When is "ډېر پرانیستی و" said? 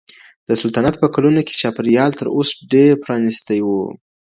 2.71-3.67